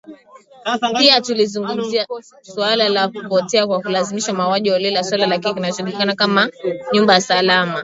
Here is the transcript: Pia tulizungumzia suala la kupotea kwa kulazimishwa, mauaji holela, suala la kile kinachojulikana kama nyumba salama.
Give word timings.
Pia 0.97 1.21
tulizungumzia 1.21 2.07
suala 2.41 2.89
la 2.89 3.07
kupotea 3.07 3.67
kwa 3.67 3.81
kulazimishwa, 3.81 4.33
mauaji 4.33 4.69
holela, 4.69 5.03
suala 5.03 5.25
la 5.27 5.39
kile 5.39 5.53
kinachojulikana 5.53 6.15
kama 6.15 6.49
nyumba 6.93 7.21
salama. 7.21 7.79